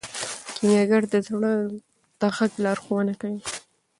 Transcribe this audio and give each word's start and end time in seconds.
کیمیاګر 0.55 1.03
د 1.13 1.15
زړه 1.27 1.51
د 2.19 2.21
غږ 2.35 2.51
لارښوونه 2.65 3.13
کوي. 3.21 3.41